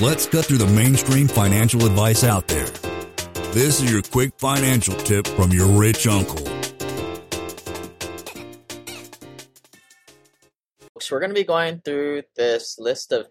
Let's 0.00 0.26
cut 0.26 0.46
through 0.46 0.58
the 0.58 0.66
mainstream 0.66 1.28
financial 1.28 1.84
advice 1.84 2.24
out 2.24 2.48
there. 2.48 2.66
This 3.52 3.80
is 3.80 3.92
your 3.92 4.02
quick 4.02 4.32
financial 4.38 4.94
tip 4.94 5.26
from 5.26 5.52
your 5.52 5.66
rich 5.68 6.06
uncle. 6.06 6.38
So 10.98 11.14
we're 11.14 11.20
going 11.20 11.30
to 11.30 11.34
be 11.34 11.44
going 11.44 11.82
through 11.84 12.22
this 12.36 12.76
list 12.78 13.12
of 13.12 13.28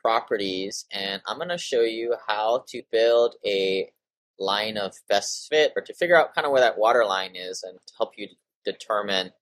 properties 0.00 0.86
and 0.92 1.20
I'm 1.26 1.38
going 1.38 1.48
to 1.48 1.58
show 1.58 1.80
you 1.80 2.14
how 2.26 2.64
to 2.68 2.82
build 2.92 3.34
a 3.44 3.90
line 4.38 4.76
of 4.78 4.94
best 5.08 5.48
fit 5.50 5.72
or 5.74 5.82
to 5.82 5.94
figure 5.94 6.16
out 6.16 6.34
kind 6.34 6.46
of 6.46 6.52
where 6.52 6.60
that 6.60 6.78
water 6.78 7.04
line 7.04 7.34
is 7.34 7.62
and 7.62 7.78
to 7.84 7.92
help 7.98 8.12
you 8.16 8.28
determine 8.64 9.32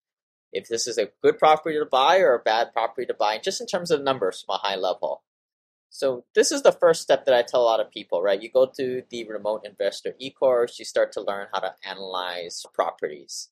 if 0.52 0.68
this 0.68 0.86
is 0.86 0.98
a 0.98 1.10
good 1.22 1.38
property 1.38 1.78
to 1.78 1.84
buy 1.84 2.18
or 2.18 2.34
a 2.34 2.38
bad 2.38 2.72
property 2.72 3.06
to 3.06 3.14
buy, 3.14 3.38
just 3.38 3.60
in 3.60 3.66
terms 3.66 3.90
of 3.90 4.02
numbers 4.02 4.42
from 4.42 4.54
a 4.54 4.58
high 4.58 4.76
level. 4.76 5.22
So 5.94 6.24
this 6.34 6.50
is 6.50 6.62
the 6.62 6.72
first 6.72 7.02
step 7.02 7.24
that 7.24 7.36
I 7.36 7.42
tell 7.42 7.62
a 7.62 7.70
lot 7.70 7.78
of 7.78 7.88
people, 7.88 8.20
right? 8.20 8.42
You 8.42 8.50
go 8.50 8.66
to 8.66 9.04
the 9.10 9.28
Remote 9.28 9.64
Investor 9.64 10.16
e-course, 10.18 10.76
you 10.80 10.84
start 10.84 11.12
to 11.12 11.20
learn 11.20 11.46
how 11.52 11.60
to 11.60 11.72
analyze 11.88 12.66
properties. 12.74 13.50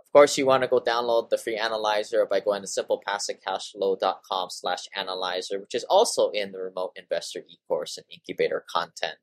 Of 0.00 0.10
course, 0.12 0.36
you 0.36 0.46
want 0.46 0.64
to 0.64 0.68
go 0.68 0.80
download 0.80 1.30
the 1.30 1.38
free 1.38 1.54
analyzer 1.54 2.26
by 2.26 2.40
going 2.40 2.62
to 2.62 2.68
simplepassivecashflow.com 2.68 4.48
slash 4.50 4.88
analyzer, 4.96 5.60
which 5.60 5.76
is 5.76 5.84
also 5.84 6.30
in 6.30 6.50
the 6.50 6.58
Remote 6.58 6.90
Investor 6.96 7.44
e-course 7.48 7.96
and 7.98 8.06
incubator 8.10 8.64
content. 8.68 9.18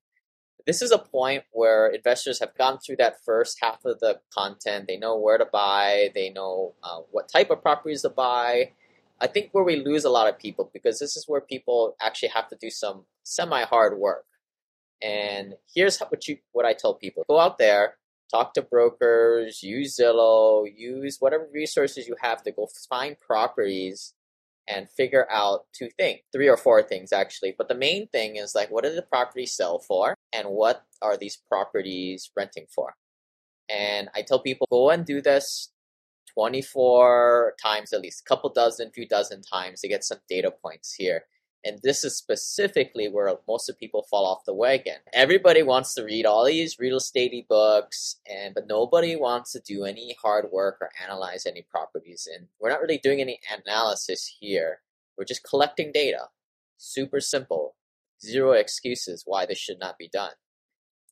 This 0.65 0.81
is 0.81 0.93
a 0.93 0.97
point 0.97 1.43
where 1.51 1.87
investors 1.87 2.39
have 2.39 2.57
gone 2.57 2.79
through 2.79 2.95
that 2.95 3.17
first 3.25 3.57
half 3.61 3.83
of 3.83 3.99
the 3.99 4.21
content. 4.33 4.85
They 4.87 4.95
know 4.95 5.17
where 5.19 5.37
to 5.37 5.45
buy, 5.51 6.11
they 6.15 6.29
know 6.29 6.75
uh, 6.81 7.01
what 7.11 7.27
type 7.27 7.49
of 7.49 7.61
properties 7.61 8.03
to 8.03 8.09
buy. 8.09 8.71
I 9.23 9.27
think 9.27 9.49
where 9.53 9.63
we 9.63 9.77
lose 9.77 10.03
a 10.03 10.09
lot 10.09 10.27
of 10.27 10.37
people 10.37 10.69
because 10.73 10.99
this 10.99 11.15
is 11.15 11.23
where 11.29 11.39
people 11.39 11.95
actually 12.01 12.29
have 12.29 12.49
to 12.49 12.57
do 12.59 12.69
some 12.69 13.05
semi 13.23 13.63
hard 13.63 13.97
work. 13.97 14.25
And 15.01 15.53
here's 15.73 15.97
what 15.99 16.27
you 16.27 16.37
what 16.51 16.65
I 16.65 16.73
tell 16.73 16.93
people: 16.93 17.23
go 17.29 17.39
out 17.39 17.57
there, 17.57 17.95
talk 18.29 18.53
to 18.55 18.61
brokers, 18.61 19.63
use 19.63 19.97
Zillow, 19.97 20.67
use 20.75 21.17
whatever 21.21 21.47
resources 21.53 22.05
you 22.05 22.17
have 22.21 22.43
to 22.43 22.51
go 22.51 22.67
find 22.89 23.17
properties 23.17 24.13
and 24.67 24.89
figure 24.89 25.25
out 25.31 25.65
two 25.73 25.89
things, 25.97 26.19
three 26.33 26.49
or 26.49 26.57
four 26.57 26.83
things 26.83 27.13
actually. 27.13 27.55
But 27.57 27.69
the 27.69 27.75
main 27.75 28.07
thing 28.07 28.35
is 28.35 28.53
like, 28.53 28.71
what 28.71 28.83
did 28.83 28.97
the 28.97 29.03
property 29.03 29.45
sell 29.45 29.79
for, 29.79 30.15
and 30.33 30.49
what 30.49 30.83
are 31.01 31.15
these 31.15 31.37
properties 31.37 32.29
renting 32.35 32.65
for? 32.75 32.95
And 33.69 34.09
I 34.13 34.21
tell 34.21 34.39
people 34.39 34.67
go 34.69 34.89
and 34.89 35.05
do 35.05 35.21
this 35.21 35.72
24 36.33 37.55
times 37.61 37.93
at 37.93 38.01
least, 38.01 38.23
a 38.25 38.29
couple 38.29 38.49
dozen, 38.51 38.91
few 38.91 39.07
dozen 39.07 39.41
times 39.41 39.81
to 39.81 39.87
get 39.87 40.03
some 40.03 40.19
data 40.29 40.51
points 40.51 40.93
here. 40.93 41.23
And 41.65 41.79
this 41.81 42.03
is 42.03 42.17
specifically 42.17 43.07
where 43.07 43.33
most 43.47 43.69
of 43.69 43.79
people 43.79 44.05
fall 44.09 44.25
off 44.25 44.43
the 44.45 44.53
wagon. 44.53 44.97
Everybody 45.13 45.63
wants 45.63 45.93
to 45.93 46.03
read 46.03 46.25
all 46.25 46.45
these 46.45 46.77
real 46.77 46.97
estate 46.97 47.47
books, 47.47 48.17
and 48.29 48.53
but 48.53 48.67
nobody 48.67 49.15
wants 49.15 49.53
to 49.53 49.61
do 49.61 49.85
any 49.85 50.15
hard 50.21 50.47
work 50.51 50.79
or 50.81 50.89
analyze 51.01 51.45
any 51.45 51.61
properties. 51.61 52.27
And 52.33 52.47
we're 52.59 52.69
not 52.69 52.81
really 52.81 52.99
doing 53.01 53.21
any 53.21 53.39
analysis 53.65 54.35
here. 54.41 54.79
We're 55.17 55.23
just 55.23 55.47
collecting 55.47 55.91
data. 55.93 56.29
Super 56.77 57.21
simple. 57.21 57.75
Zero 58.21 58.51
excuses 58.51 59.23
why 59.25 59.45
this 59.45 59.57
should 59.57 59.79
not 59.79 59.97
be 59.97 60.09
done. 60.11 60.33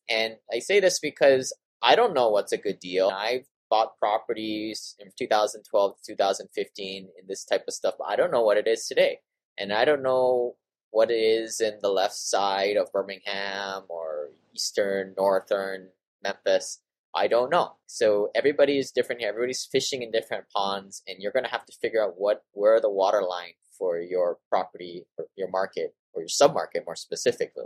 And 0.10 0.36
I 0.54 0.60
say 0.60 0.82
this 0.82 1.00
because 1.00 1.54
I 1.82 1.96
don't 1.96 2.14
know 2.14 2.30
what's 2.30 2.52
a 2.52 2.58
good 2.58 2.80
deal. 2.80 3.10
I've 3.10 3.48
bought 3.72 3.98
properties 3.98 4.96
in 5.00 5.08
2012 5.18 5.96
to 5.98 6.14
2015 6.14 7.08
in 7.20 7.28
this 7.28 7.46
type 7.46 7.64
of 7.68 7.74
stuff, 7.74 7.96
but 7.98 8.08
I 8.08 8.16
don't 8.16 8.32
know 8.32 8.44
what 8.44 8.58
it 8.58 8.68
is 8.68 8.86
today 8.86 9.20
and 9.58 9.72
I 9.74 9.86
don't 9.86 10.04
know 10.04 10.56
what 10.92 11.12
it 11.12 11.16
is 11.16 11.62
in 11.62 11.80
the 11.82 11.90
left 11.90 12.16
side 12.16 12.78
of 12.78 12.92
Birmingham 12.92 13.84
or 13.90 14.30
eastern, 14.54 15.14
northern 15.18 15.90
Memphis. 16.24 16.80
I 17.16 17.28
don't 17.28 17.50
know. 17.50 17.76
So 17.88 18.30
everybody 18.36 18.78
is 18.78 18.92
different 18.92 19.22
here. 19.22 19.30
Everybody's 19.30 19.68
fishing 19.70 20.02
in 20.02 20.12
different 20.12 20.46
ponds, 20.50 21.04
and 21.08 21.18
you're 21.20 21.32
going 21.32 21.46
to 21.46 21.52
have 21.52 21.66
to 21.66 21.74
figure 21.82 22.04
out 22.04 22.14
what 22.18 22.44
where 22.54 22.80
the 22.80 22.90
water 22.90 23.22
line 23.22 23.54
for 23.78 24.00
your 24.00 24.38
property, 24.50 25.06
or 25.18 25.26
your 25.36 25.50
market, 25.50 25.94
or 26.14 26.22
your 26.22 26.30
submarket 26.30 26.86
more 26.86 26.96
specifically. 26.96 27.66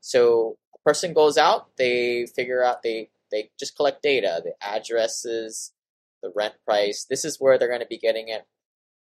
So 0.00 0.58
a 0.74 0.78
person 0.88 1.14
goes 1.14 1.38
out, 1.38 1.76
they 1.76 2.26
figure 2.26 2.62
out 2.62 2.82
they 2.82 3.10
they 3.30 3.50
just 3.58 3.76
collect 3.76 4.02
data, 4.02 4.42
the 4.44 4.54
addresses, 4.60 5.72
the 6.22 6.32
rent 6.34 6.54
price. 6.64 7.06
This 7.08 7.24
is 7.24 7.38
where 7.38 7.58
they're 7.58 7.68
going 7.68 7.80
to 7.80 7.86
be 7.86 7.98
getting 7.98 8.28
it 8.28 8.46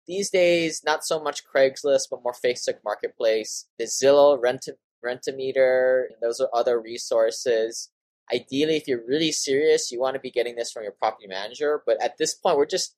these 0.07 0.29
days, 0.29 0.81
not 0.85 1.03
so 1.03 1.19
much 1.19 1.43
Craigslist, 1.45 2.09
but 2.09 2.23
more 2.23 2.33
Facebook 2.33 2.77
Marketplace, 2.83 3.67
the 3.77 3.85
Zillow 3.85 4.41
rent 4.41 4.67
Rentometer, 5.05 6.05
those 6.21 6.39
are 6.39 6.49
other 6.53 6.81
resources. 6.81 7.91
Ideally, 8.33 8.77
if 8.77 8.87
you're 8.87 9.05
really 9.05 9.31
serious, 9.31 9.91
you 9.91 9.99
want 9.99 10.15
to 10.15 10.19
be 10.19 10.31
getting 10.31 10.55
this 10.55 10.71
from 10.71 10.81
your 10.81 10.93
property 10.93 11.27
manager. 11.27 11.83
But 11.85 12.01
at 12.01 12.17
this 12.17 12.33
point, 12.33 12.57
we're 12.57 12.65
just 12.65 12.95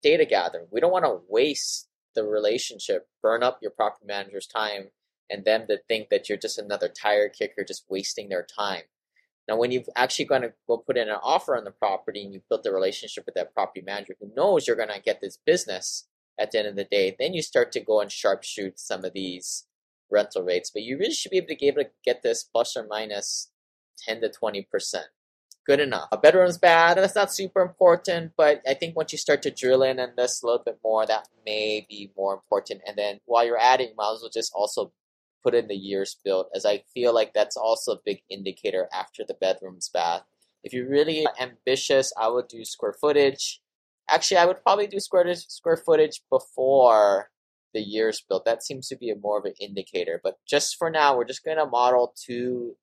data 0.00 0.24
gathering. 0.24 0.66
We 0.70 0.80
don't 0.80 0.92
want 0.92 1.04
to 1.04 1.20
waste 1.28 1.88
the 2.14 2.22
relationship, 2.22 3.08
burn 3.22 3.42
up 3.42 3.58
your 3.60 3.72
property 3.72 4.06
manager's 4.06 4.46
time, 4.46 4.90
and 5.28 5.44
them 5.44 5.66
to 5.66 5.78
think 5.88 6.10
that 6.10 6.28
you're 6.28 6.38
just 6.38 6.58
another 6.58 6.88
tire 6.88 7.28
kicker, 7.28 7.64
just 7.64 7.84
wasting 7.88 8.28
their 8.28 8.46
time. 8.56 8.82
Now, 9.48 9.56
when 9.56 9.70
you've 9.70 9.88
actually 9.96 10.26
going 10.26 10.42
to 10.42 10.52
go 10.66 10.76
put 10.76 10.98
in 10.98 11.08
an 11.08 11.18
offer 11.22 11.56
on 11.56 11.64
the 11.64 11.70
property 11.70 12.22
and 12.22 12.34
you've 12.34 12.48
built 12.48 12.66
a 12.66 12.72
relationship 12.72 13.24
with 13.24 13.34
that 13.34 13.54
property 13.54 13.82
manager 13.84 14.14
who 14.20 14.30
knows 14.36 14.66
you're 14.66 14.76
going 14.76 14.90
to 14.90 15.00
get 15.00 15.20
this 15.20 15.38
business, 15.46 16.06
at 16.38 16.52
the 16.52 16.58
end 16.58 16.68
of 16.68 16.76
the 16.76 16.84
day. 16.84 17.14
Then 17.18 17.34
you 17.34 17.42
start 17.42 17.72
to 17.72 17.80
go 17.80 18.00
and 18.00 18.10
sharpshoot 18.10 18.78
some 18.78 19.04
of 19.04 19.12
these 19.12 19.66
rental 20.10 20.42
rates, 20.42 20.70
but 20.70 20.82
you 20.82 20.96
really 20.96 21.12
should 21.12 21.30
be 21.30 21.38
able 21.38 21.48
to 21.48 21.56
be 21.56 21.66
able 21.66 21.82
to 21.82 21.90
get 22.04 22.22
this 22.22 22.44
plus 22.44 22.76
or 22.76 22.86
minus 22.86 23.50
10 24.06 24.20
to 24.20 24.28
20 24.30 24.62
percent. 24.70 25.06
Good 25.66 25.80
enough. 25.80 26.08
A 26.10 26.16
bedroom's 26.16 26.56
bad, 26.56 26.96
that's 26.96 27.14
not 27.14 27.30
super 27.30 27.60
important, 27.60 28.32
but 28.38 28.62
I 28.66 28.72
think 28.72 28.96
once 28.96 29.12
you 29.12 29.18
start 29.18 29.42
to 29.42 29.50
drill 29.50 29.82
in 29.82 30.00
on 30.00 30.12
this 30.16 30.42
a 30.42 30.46
little 30.46 30.62
bit 30.64 30.78
more, 30.82 31.04
that 31.04 31.28
may 31.44 31.84
be 31.86 32.10
more 32.16 32.32
important. 32.32 32.80
And 32.86 32.96
then 32.96 33.20
while 33.26 33.44
you're 33.44 33.58
adding, 33.58 33.92
might 33.94 34.14
as 34.14 34.20
well 34.22 34.30
just 34.32 34.50
also 34.54 34.92
put 35.42 35.54
in 35.54 35.68
the 35.68 35.76
years 35.76 36.16
built, 36.24 36.48
as 36.54 36.64
I 36.66 36.82
feel 36.92 37.14
like 37.14 37.32
that's 37.32 37.56
also 37.56 37.92
a 37.92 38.00
big 38.04 38.22
indicator 38.30 38.88
after 38.92 39.24
the 39.26 39.34
bedroom's 39.34 39.88
bath. 39.88 40.22
If 40.64 40.72
you're 40.72 40.88
really 40.88 41.26
ambitious, 41.40 42.12
I 42.20 42.28
would 42.28 42.48
do 42.48 42.64
square 42.64 42.94
footage. 43.00 43.60
Actually, 44.08 44.38
I 44.38 44.46
would 44.46 44.62
probably 44.62 44.86
do 44.86 45.00
square 45.00 45.32
square 45.34 45.76
footage 45.76 46.22
before 46.30 47.30
the 47.74 47.80
years 47.80 48.22
built. 48.28 48.44
That 48.44 48.62
seems 48.62 48.88
to 48.88 48.96
be 48.96 49.10
a 49.10 49.16
more 49.16 49.38
of 49.38 49.44
an 49.44 49.54
indicator. 49.60 50.20
But 50.22 50.38
just 50.48 50.76
for 50.76 50.90
now, 50.90 51.16
we're 51.16 51.24
just 51.24 51.44
going 51.44 51.58
to 51.58 51.66
model 51.66 52.14
two 52.16 52.76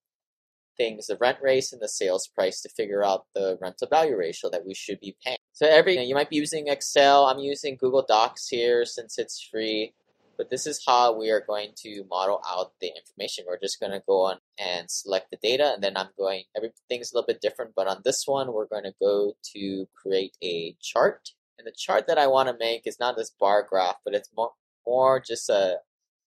things: 0.78 1.08
the 1.08 1.18
rent 1.18 1.40
rate 1.42 1.72
and 1.74 1.82
the 1.82 1.90
sales 1.90 2.28
price 2.28 2.62
to 2.62 2.70
figure 2.70 3.04
out 3.04 3.26
the 3.34 3.58
rental 3.62 3.88
value 3.90 4.18
ratio 4.18 4.50
that 4.52 4.66
we 4.66 4.74
should 4.74 5.00
be 5.00 5.16
paying. 5.24 5.38
So 5.54 5.68
every 5.68 6.00
you 6.02 6.16
might 6.16 6.30
be 6.30 6.38
using 6.38 6.68
Excel. 6.68 7.26
I'm 7.26 7.40
using 7.40 7.78
Google 7.78 8.06
Docs 8.08 8.48
here 8.48 8.86
since 8.86 9.18
it's 9.18 9.48
free. 9.52 9.94
But 10.38 10.50
this 10.50 10.68
is 10.68 10.84
how 10.86 11.18
we 11.18 11.30
are 11.30 11.44
going 11.46 11.72
to 11.84 12.04
model 12.10 12.42
out 12.48 12.72
the 12.82 12.92
information. 12.96 13.46
We're 13.48 13.60
just 13.60 13.80
going 13.80 13.92
to 13.92 14.04
go 14.08 14.22
on 14.22 14.38
and 14.60 14.90
select 14.90 15.32
the 15.32 15.38
data, 15.42 15.74
and 15.74 15.84
then 15.84 15.98
I'm 15.98 16.10
going, 16.18 16.44
everything's 16.56 17.12
a 17.12 17.16
little 17.16 17.28
bit 17.28 17.42
different, 17.42 17.72
but 17.76 17.88
on 17.88 18.02
this 18.04 18.24
one, 18.26 18.54
we're 18.54 18.68
going 18.68 18.84
to 18.84 18.94
go 19.02 19.34
to 19.56 19.88
create 20.02 20.36
a 20.44 20.76
chart. 20.82 21.30
And 21.58 21.66
the 21.66 21.74
chart 21.78 22.08
that 22.08 22.18
I 22.18 22.28
want 22.28 22.50
to 22.50 22.56
make 22.60 22.86
is 22.86 23.00
not 23.00 23.16
this 23.16 23.32
bar 23.40 23.66
graph, 23.68 23.98
but 24.04 24.14
it's 24.14 24.30
more, 24.36 24.52
more 24.86 25.22
just 25.26 25.50
a 25.50 25.78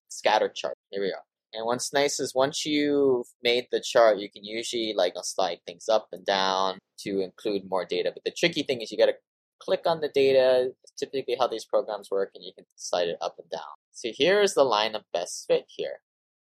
scatter 0.08 0.48
chart. 0.48 0.74
Here 0.90 1.02
we 1.02 1.10
go. 1.10 1.18
And 1.52 1.66
what's 1.66 1.92
nice 1.92 2.20
is 2.20 2.34
once 2.34 2.66
you've 2.66 3.26
made 3.42 3.68
the 3.70 3.80
chart, 3.80 4.18
you 4.18 4.30
can 4.30 4.44
usually 4.44 4.94
like 4.96 5.14
slide 5.22 5.58
things 5.66 5.88
up 5.88 6.08
and 6.12 6.24
down 6.24 6.78
to 7.00 7.20
include 7.20 7.68
more 7.68 7.84
data. 7.84 8.10
But 8.12 8.24
the 8.24 8.34
tricky 8.36 8.62
thing 8.62 8.80
is 8.80 8.90
you 8.90 8.98
got 8.98 9.06
to 9.06 9.16
click 9.60 9.82
on 9.86 10.00
the 10.00 10.08
data. 10.08 10.72
Typically 10.98 11.36
how 11.38 11.46
these 11.46 11.64
programs 11.64 12.10
work, 12.10 12.32
and 12.34 12.44
you 12.44 12.52
can 12.54 12.64
slide 12.76 13.08
it 13.08 13.18
up 13.20 13.36
and 13.38 13.48
down. 13.50 13.60
So 13.98 14.10
here's 14.16 14.54
the 14.54 14.62
line 14.62 14.94
of 14.94 15.02
best 15.12 15.44
fit 15.48 15.64
here. 15.66 16.02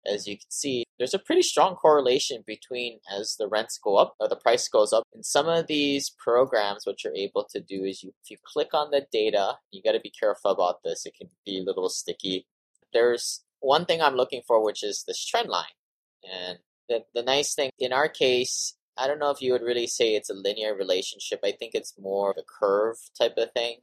As 0.07 0.27
you 0.27 0.39
can 0.39 0.51
see, 0.51 0.85
there's 0.97 1.13
a 1.13 1.19
pretty 1.19 1.43
strong 1.43 1.75
correlation 1.75 2.43
between 2.47 3.01
as 3.15 3.37
the 3.39 3.47
rents 3.47 3.79
go 3.79 3.97
up 3.97 4.15
or 4.19 4.27
the 4.27 4.37
price 4.37 4.69
goes 4.69 4.91
up. 4.91 5.05
In 5.15 5.23
some 5.23 5.49
of 5.49 5.67
these 5.67 6.09
programs, 6.09 6.87
what 6.87 7.05
you're 7.05 7.15
able 7.15 7.47
to 7.51 7.61
do 7.61 7.85
is 7.85 8.03
you, 8.03 8.15
if 8.25 8.31
you 8.31 8.39
click 8.43 8.71
on 8.73 8.91
the 8.91 9.07
data, 9.13 9.59
you 9.71 9.83
got 9.83 9.93
to 9.93 10.01
be 10.01 10.11
careful 10.19 10.51
about 10.51 10.83
this. 10.83 11.05
It 11.05 11.13
can 11.15 11.29
be 11.45 11.61
a 11.61 11.63
little 11.63 11.91
sticky. 11.91 12.47
There's 12.95 13.45
one 13.61 13.85
thing 13.85 14.01
I'm 14.01 14.17
looking 14.17 14.41
for, 14.47 14.65
which 14.65 14.83
is 14.83 15.05
this 15.07 15.23
trend 15.23 15.51
line. 15.51 15.77
And 16.25 16.59
the, 16.89 17.05
the 17.15 17.23
nice 17.23 17.55
thing 17.55 17.69
in 17.79 17.93
our 17.93 18.09
case, 18.09 18.77
I 18.97 19.07
don't 19.07 19.19
know 19.19 19.31
if 19.31 19.43
you 19.43 19.53
would 19.53 19.61
really 19.61 19.87
say 19.87 20.15
it's 20.15 20.31
a 20.31 20.35
linear 20.35 20.75
relationship. 20.75 21.41
I 21.45 21.53
think 21.53 21.73
it's 21.75 22.01
more 22.01 22.31
of 22.31 22.39
a 22.39 22.61
curve 22.61 22.97
type 23.17 23.35
of 23.37 23.53
thing, 23.53 23.81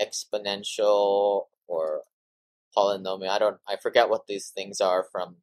exponential 0.00 1.48
or 1.68 2.04
polynomial. 2.76 3.28
I 3.28 3.38
don't, 3.38 3.58
I 3.68 3.76
forget 3.76 4.08
what 4.08 4.26
these 4.26 4.48
things 4.48 4.80
are 4.80 5.04
from 5.10 5.36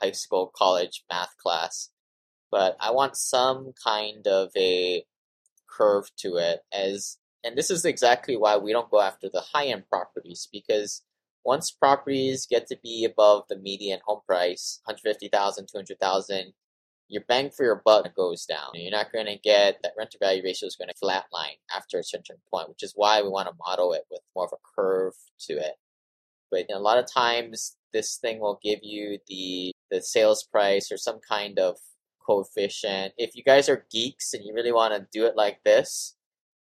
high 0.00 0.12
school, 0.12 0.52
college 0.54 1.04
math 1.10 1.36
class, 1.36 1.90
but 2.50 2.76
I 2.80 2.90
want 2.90 3.16
some 3.16 3.72
kind 3.82 4.26
of 4.26 4.50
a 4.56 5.04
curve 5.68 6.10
to 6.18 6.36
it 6.36 6.60
as, 6.72 7.18
and 7.44 7.56
this 7.56 7.70
is 7.70 7.84
exactly 7.84 8.36
why 8.36 8.56
we 8.56 8.72
don't 8.72 8.90
go 8.90 9.00
after 9.00 9.28
the 9.28 9.42
high 9.52 9.66
end 9.66 9.84
properties 9.88 10.48
because 10.52 11.02
once 11.44 11.70
properties 11.70 12.46
get 12.46 12.66
to 12.68 12.78
be 12.82 13.04
above 13.04 13.44
the 13.48 13.56
median 13.56 14.00
home 14.04 14.20
price, 14.26 14.80
150,000, 14.84 15.66
200,000, 15.66 16.52
your 17.08 17.22
bang 17.28 17.50
for 17.50 17.64
your 17.64 17.82
buck 17.84 18.14
goes 18.14 18.46
down. 18.46 18.70
You're 18.74 18.90
not 18.90 19.12
going 19.12 19.26
to 19.26 19.36
get 19.36 19.78
that 19.82 19.92
rent 19.98 20.12
to 20.12 20.18
value 20.18 20.42
ratio 20.42 20.66
is 20.66 20.76
going 20.76 20.88
to 20.88 20.94
flatline 20.94 21.58
after 21.74 21.98
a 21.98 22.04
certain 22.04 22.36
point, 22.50 22.68
which 22.68 22.82
is 22.82 22.94
why 22.96 23.20
we 23.22 23.28
want 23.28 23.48
to 23.48 23.54
model 23.66 23.92
it 23.92 24.04
with 24.10 24.20
more 24.34 24.46
of 24.46 24.52
a 24.52 24.80
curve 24.80 25.14
to 25.40 25.54
it. 25.54 25.74
But 26.52 26.66
a 26.72 26.78
lot 26.78 26.98
of 26.98 27.12
times, 27.12 27.76
this 27.92 28.16
thing 28.18 28.38
will 28.38 28.60
give 28.62 28.80
you 28.82 29.18
the 29.26 29.72
the 29.90 30.02
sales 30.02 30.44
price 30.44 30.92
or 30.92 30.96
some 30.96 31.20
kind 31.28 31.58
of 31.58 31.78
coefficient. 32.26 33.14
If 33.18 33.34
you 33.34 33.42
guys 33.42 33.68
are 33.68 33.86
geeks 33.90 34.32
and 34.34 34.44
you 34.44 34.54
really 34.54 34.72
want 34.72 34.94
to 34.94 35.08
do 35.12 35.26
it 35.26 35.36
like 35.36 35.64
this, 35.64 36.14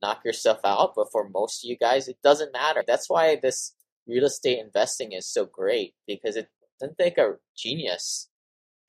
knock 0.02 0.22
yourself 0.26 0.60
out. 0.66 0.94
But 0.96 1.12
for 1.12 1.30
most 1.30 1.64
of 1.64 1.70
you 1.70 1.78
guys, 1.78 2.08
it 2.08 2.18
doesn't 2.24 2.54
matter. 2.54 2.84
That's 2.86 3.10
why 3.10 3.38
this 3.42 3.76
real 4.08 4.26
estate 4.26 4.60
investing 4.60 5.12
is 5.14 5.28
so 5.28 5.46
great 5.46 5.94
because 6.08 6.36
it 6.36 6.50
doesn't 6.80 6.98
take 6.98 7.18
a 7.18 7.36
genius 7.58 8.30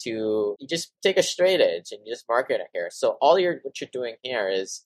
to 0.00 0.56
you 0.58 0.69
just 0.69 0.93
take 1.02 1.17
a 1.17 1.23
straight 1.23 1.61
edge 1.61 1.93
and 1.93 2.00
you 2.05 2.12
just 2.12 2.29
market 2.29 2.61
it 2.61 2.69
here. 2.73 2.88
So 2.91 3.17
all 3.20 3.38
you're 3.38 3.61
what 3.62 3.81
you're 3.81 3.91
doing 3.93 4.17
here 4.23 4.49
is, 4.49 4.85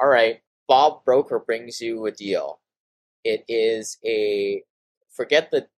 all 0.00 0.08
right, 0.08 0.40
Bob 0.68 1.04
Broker 1.04 1.42
brings 1.44 1.80
you 1.80 2.04
a 2.06 2.12
deal. 2.12 2.60
It 3.24 3.44
is 3.48 3.98
a 4.04 4.62
forget 5.14 5.50
the 5.50 5.68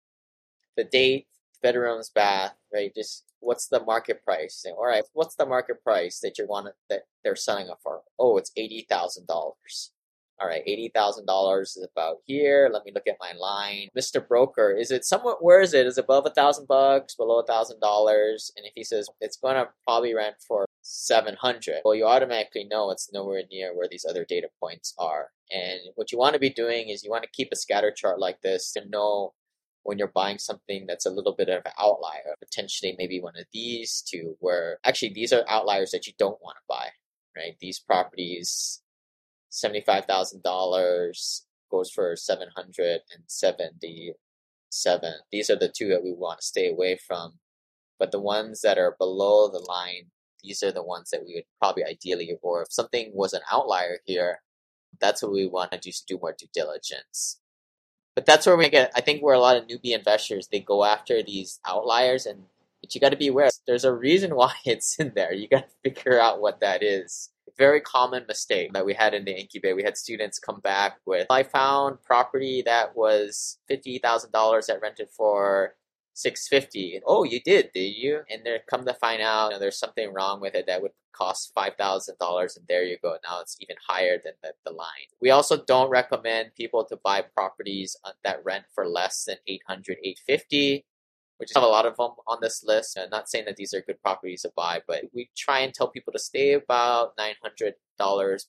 the 0.76 0.84
date, 0.84 1.26
bedrooms, 1.62 2.10
bath, 2.14 2.54
right? 2.72 2.92
Just 2.94 3.24
what's 3.40 3.68
the 3.68 3.84
market 3.84 4.24
price? 4.24 4.64
All 4.76 4.86
right, 4.86 5.04
what's 5.14 5.36
the 5.36 5.46
market 5.46 5.82
price 5.84 6.20
that 6.20 6.38
you 6.38 6.46
want 6.46 6.68
that 6.90 7.02
they're 7.24 7.36
selling 7.36 7.68
it 7.68 7.78
for? 7.82 8.02
Oh, 8.18 8.36
it's 8.38 8.52
eighty 8.56 8.86
thousand 8.88 9.26
dollars. 9.26 9.92
All 10.40 10.48
right, 10.48 10.62
eighty 10.66 10.90
thousand 10.94 11.26
dollars 11.26 11.76
is 11.76 11.88
about 11.92 12.18
here. 12.26 12.70
Let 12.72 12.84
me 12.84 12.92
look 12.94 13.06
at 13.08 13.16
my 13.20 13.32
line, 13.38 13.88
Mister 13.94 14.20
Broker. 14.20 14.72
Is 14.72 14.90
it 14.90 15.04
somewhat? 15.04 15.42
Where 15.44 15.60
is 15.60 15.74
it? 15.74 15.86
Is 15.86 15.98
it 15.98 16.04
above 16.04 16.26
a 16.26 16.30
thousand 16.30 16.68
bucks? 16.68 17.14
Below 17.16 17.40
a 17.40 17.46
thousand 17.46 17.80
dollars? 17.80 18.52
And 18.56 18.66
if 18.66 18.72
he 18.74 18.84
says 18.84 19.08
it's 19.20 19.38
going 19.38 19.56
to 19.56 19.68
probably 19.86 20.14
rent 20.14 20.36
for 20.46 20.65
seven 20.88 21.36
hundred, 21.40 21.80
well, 21.84 21.94
you 21.94 22.06
automatically 22.06 22.64
know 22.64 22.90
it's 22.90 23.10
nowhere 23.12 23.42
near 23.50 23.76
where 23.76 23.88
these 23.90 24.06
other 24.08 24.24
data 24.24 24.48
points 24.60 24.94
are. 24.98 25.30
And 25.50 25.80
what 25.96 26.12
you 26.12 26.18
want 26.18 26.34
to 26.34 26.40
be 26.40 26.50
doing 26.50 26.88
is 26.88 27.02
you 27.02 27.10
want 27.10 27.24
to 27.24 27.30
keep 27.32 27.48
a 27.52 27.56
scatter 27.56 27.90
chart 27.90 28.20
like 28.20 28.42
this 28.42 28.72
to 28.72 28.88
know 28.88 29.34
when 29.82 29.98
you're 29.98 30.08
buying 30.08 30.38
something 30.38 30.86
that's 30.86 31.06
a 31.06 31.10
little 31.10 31.34
bit 31.36 31.48
of 31.48 31.62
an 31.64 31.72
outlier, 31.78 32.34
potentially 32.40 32.94
maybe 32.98 33.20
one 33.20 33.36
of 33.36 33.46
these 33.52 34.02
two, 34.08 34.36
where 34.40 34.78
actually 34.84 35.12
these 35.12 35.32
are 35.32 35.44
outliers 35.48 35.90
that 35.92 36.06
you 36.06 36.12
don't 36.18 36.40
want 36.42 36.56
to 36.56 36.62
buy, 36.68 36.88
right? 37.36 37.56
These 37.60 37.80
properties 37.80 38.82
$75,000 39.52 41.42
goes 41.70 41.90
for 41.90 42.16
777. 42.16 43.70
These 45.32 45.50
are 45.50 45.56
the 45.56 45.72
two 45.76 45.88
that 45.88 46.04
we 46.04 46.12
want 46.12 46.40
to 46.40 46.46
stay 46.46 46.68
away 46.68 46.96
from. 46.96 47.38
But 47.98 48.12
the 48.12 48.20
ones 48.20 48.60
that 48.62 48.78
are 48.78 48.94
below 48.98 49.48
the 49.48 49.60
line, 49.60 50.10
these 50.46 50.62
are 50.62 50.72
the 50.72 50.82
ones 50.82 51.10
that 51.10 51.24
we 51.26 51.34
would 51.34 51.44
probably 51.60 51.84
ideally, 51.84 52.38
or 52.42 52.62
if 52.62 52.72
something 52.72 53.10
was 53.14 53.32
an 53.32 53.42
outlier 53.50 53.98
here, 54.04 54.40
that's 55.00 55.22
what 55.22 55.32
we 55.32 55.46
want 55.46 55.72
to 55.72 55.78
do, 55.78 55.90
do 56.06 56.18
more 56.20 56.34
due 56.38 56.46
diligence. 56.54 57.40
But 58.14 58.26
that's 58.26 58.46
where 58.46 58.56
we 58.56 58.70
get, 58.70 58.92
I 58.94 59.00
think 59.02 59.22
where 59.22 59.34
a 59.34 59.40
lot 59.40 59.56
of 59.56 59.66
newbie 59.66 59.94
investors, 59.94 60.48
they 60.48 60.60
go 60.60 60.84
after 60.84 61.22
these 61.22 61.60
outliers 61.66 62.26
and 62.26 62.44
but 62.82 62.94
you 62.94 63.00
got 63.00 63.10
to 63.10 63.16
be 63.16 63.28
aware 63.28 63.48
there's 63.66 63.84
a 63.84 63.92
reason 63.92 64.36
why 64.36 64.52
it's 64.64 64.98
in 64.98 65.12
there. 65.14 65.32
You 65.32 65.48
got 65.48 65.64
to 65.68 65.90
figure 65.90 66.20
out 66.20 66.40
what 66.40 66.60
that 66.60 66.82
is 66.82 67.30
very 67.58 67.80
common 67.80 68.24
mistake 68.28 68.72
that 68.72 68.84
we 68.84 68.94
had 68.94 69.14
in 69.14 69.24
the 69.24 69.38
incubator. 69.38 69.74
We 69.74 69.82
had 69.82 69.96
students 69.96 70.38
come 70.38 70.60
back 70.60 70.98
with, 71.06 71.26
I 71.30 71.42
found 71.42 72.02
property 72.02 72.62
that 72.66 72.96
was 72.96 73.58
$50,000 73.70 74.66
that 74.66 74.80
rented 74.80 75.08
for 75.10 75.74
650 76.16 77.02
oh 77.06 77.24
you 77.24 77.40
did 77.40 77.70
did 77.72 77.94
you? 77.94 78.22
And 78.30 78.42
then 78.44 78.58
come 78.68 78.84
to 78.86 78.94
find 78.94 79.22
out 79.22 79.48
you 79.48 79.54
know, 79.54 79.60
there's 79.60 79.78
something 79.78 80.12
wrong 80.12 80.40
with 80.40 80.54
it 80.54 80.66
that 80.66 80.82
would 80.82 80.92
cost 81.12 81.54
$5000 81.54 82.08
and 82.10 82.66
there 82.68 82.84
you 82.84 82.98
go. 83.02 83.16
Now 83.24 83.40
it's 83.40 83.56
even 83.60 83.76
higher 83.86 84.18
than 84.22 84.34
the, 84.42 84.52
the 84.64 84.72
line. 84.72 85.08
We 85.20 85.30
also 85.30 85.62
don't 85.64 85.90
recommend 85.90 86.54
people 86.54 86.84
to 86.86 86.96
buy 86.96 87.22
properties 87.22 87.96
that 88.24 88.44
rent 88.44 88.64
for 88.74 88.88
less 88.88 89.24
than 89.24 89.36
800 89.46 89.98
850 90.02 90.84
we 91.38 91.44
just 91.44 91.54
have 91.54 91.64
a 91.64 91.66
lot 91.66 91.86
of 91.86 91.96
them 91.96 92.12
on 92.26 92.38
this 92.40 92.64
list. 92.64 92.98
I'm 92.98 93.10
not 93.10 93.28
saying 93.28 93.44
that 93.46 93.56
these 93.56 93.74
are 93.74 93.82
good 93.82 94.00
properties 94.00 94.42
to 94.42 94.52
buy, 94.56 94.80
but 94.86 95.04
we 95.12 95.28
try 95.36 95.60
and 95.60 95.74
tell 95.74 95.88
people 95.88 96.12
to 96.12 96.18
stay 96.18 96.54
about 96.54 97.16
$900 97.18 97.72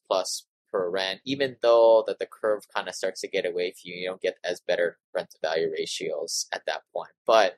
plus 0.07 0.45
per 0.71 0.89
rent, 0.89 1.21
even 1.25 1.57
though 1.61 2.03
that 2.07 2.19
the 2.19 2.25
curve 2.25 2.63
kind 2.73 2.87
of 2.87 2.95
starts 2.95 3.21
to 3.21 3.27
get 3.27 3.45
away 3.45 3.71
from 3.71 3.91
you. 3.91 3.95
You 3.95 4.07
don't 4.07 4.21
get 4.21 4.37
as 4.43 4.61
better 4.61 4.97
rent 5.13 5.31
to 5.31 5.37
value 5.41 5.71
ratios 5.71 6.47
at 6.53 6.63
that 6.67 6.81
point, 6.93 7.11
but 7.25 7.57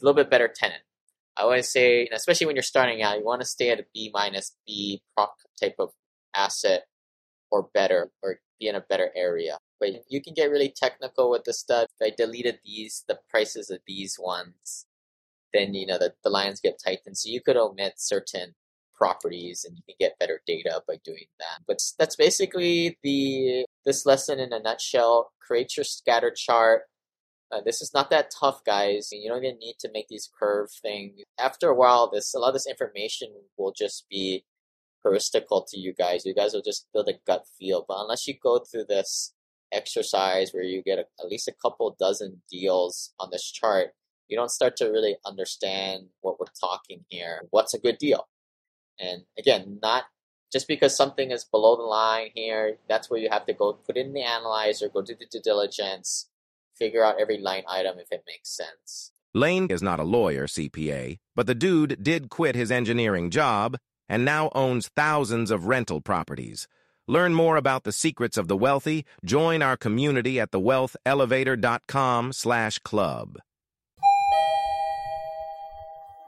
a 0.00 0.04
little 0.04 0.16
bit 0.16 0.30
better 0.30 0.48
tenant. 0.48 0.82
I 1.36 1.42
always 1.42 1.70
say, 1.70 2.08
especially 2.12 2.46
when 2.46 2.56
you're 2.56 2.62
starting 2.62 3.02
out, 3.02 3.18
you 3.18 3.24
want 3.24 3.40
to 3.40 3.46
stay 3.46 3.70
at 3.70 3.80
a 3.80 3.86
B 3.92 4.10
minus 4.12 4.56
B 4.66 5.02
prop 5.14 5.36
type 5.60 5.76
of 5.78 5.90
asset 6.34 6.84
or 7.50 7.68
better, 7.74 8.10
or 8.22 8.40
be 8.58 8.68
in 8.68 8.74
a 8.74 8.80
better 8.80 9.10
area. 9.14 9.58
But 9.80 9.90
you 10.08 10.22
can 10.22 10.34
get 10.34 10.50
really 10.50 10.72
technical 10.74 11.30
with 11.30 11.44
the 11.44 11.52
stuff. 11.52 11.88
If 12.00 12.12
I 12.12 12.14
deleted 12.16 12.60
these, 12.64 13.04
the 13.06 13.18
prices 13.28 13.70
of 13.70 13.80
these 13.86 14.16
ones, 14.18 14.86
then 15.52 15.74
you 15.74 15.86
know 15.86 15.98
the, 15.98 16.14
the 16.22 16.30
lines 16.30 16.60
get 16.60 16.80
tightened. 16.84 17.18
So 17.18 17.28
you 17.30 17.40
could 17.40 17.56
omit 17.56 17.94
certain 17.96 18.54
properties 19.04 19.66
and 19.66 19.76
you 19.76 19.82
can 19.86 19.96
get 20.00 20.18
better 20.18 20.40
data 20.46 20.80
by 20.88 20.94
doing 21.04 21.26
that. 21.38 21.60
But 21.68 21.78
that's 21.98 22.16
basically 22.16 22.98
the 23.02 23.66
this 23.84 24.06
lesson 24.06 24.40
in 24.40 24.52
a 24.52 24.60
nutshell. 24.60 25.32
Create 25.46 25.76
your 25.76 25.84
scatter 25.84 26.32
chart. 26.34 26.82
Uh, 27.52 27.60
this 27.62 27.82
is 27.82 27.92
not 27.92 28.08
that 28.08 28.32
tough, 28.40 28.64
guys. 28.64 29.10
You 29.12 29.28
don't 29.28 29.44
even 29.44 29.58
need 29.58 29.76
to 29.80 29.90
make 29.92 30.08
these 30.08 30.30
curve 30.40 30.68
things. 30.80 31.20
After 31.38 31.68
a 31.68 31.74
while, 31.74 32.10
this 32.10 32.32
a 32.34 32.38
lot 32.38 32.48
of 32.48 32.54
this 32.54 32.66
information 32.66 33.28
will 33.58 33.74
just 33.76 34.06
be 34.08 34.44
heuristical 35.04 35.66
to 35.68 35.78
you 35.78 35.92
guys. 35.92 36.24
You 36.24 36.34
guys 36.34 36.54
will 36.54 36.62
just 36.62 36.86
build 36.94 37.08
a 37.08 37.20
gut 37.26 37.44
feel. 37.58 37.84
But 37.86 38.00
unless 38.00 38.26
you 38.26 38.34
go 38.42 38.58
through 38.58 38.86
this 38.88 39.34
exercise 39.70 40.52
where 40.52 40.62
you 40.62 40.82
get 40.82 40.98
a, 40.98 41.04
at 41.20 41.28
least 41.28 41.46
a 41.46 41.54
couple 41.60 41.94
dozen 42.00 42.40
deals 42.50 43.12
on 43.20 43.28
this 43.30 43.52
chart, 43.52 43.88
you 44.28 44.36
don't 44.38 44.50
start 44.50 44.76
to 44.78 44.86
really 44.86 45.16
understand 45.26 46.04
what 46.22 46.40
we're 46.40 46.46
talking 46.58 47.04
here. 47.10 47.42
What's 47.50 47.74
a 47.74 47.78
good 47.78 47.98
deal? 47.98 48.26
And 48.98 49.22
again, 49.38 49.78
not 49.82 50.04
just 50.52 50.68
because 50.68 50.96
something 50.96 51.30
is 51.30 51.44
below 51.44 51.76
the 51.76 51.82
line 51.82 52.30
here, 52.34 52.78
that's 52.88 53.10
where 53.10 53.20
you 53.20 53.28
have 53.30 53.46
to 53.46 53.52
go 53.52 53.72
put 53.72 53.96
in 53.96 54.12
the 54.12 54.22
analyzer, 54.22 54.88
go 54.88 55.02
do 55.02 55.14
the 55.18 55.26
due 55.26 55.40
diligence, 55.40 56.28
figure 56.76 57.04
out 57.04 57.20
every 57.20 57.38
line 57.38 57.64
item 57.68 57.98
if 57.98 58.10
it 58.10 58.24
makes 58.26 58.50
sense. 58.56 59.12
Lane 59.34 59.66
is 59.68 59.82
not 59.82 59.98
a 59.98 60.04
lawyer, 60.04 60.46
CPA, 60.46 61.18
but 61.34 61.48
the 61.48 61.56
dude 61.56 62.02
did 62.02 62.30
quit 62.30 62.54
his 62.54 62.70
engineering 62.70 63.30
job 63.30 63.76
and 64.08 64.24
now 64.24 64.50
owns 64.54 64.90
thousands 64.94 65.50
of 65.50 65.66
rental 65.66 66.00
properties. 66.00 66.68
Learn 67.08 67.34
more 67.34 67.56
about 67.56 67.84
the 67.84 67.92
secrets 67.92 68.36
of 68.36 68.48
the 68.48 68.56
wealthy. 68.56 69.04
Join 69.24 69.60
our 69.60 69.76
community 69.76 70.38
at 70.38 70.52
thewealthelevator.com 70.52 72.32
slash 72.32 72.78
club. 72.78 73.38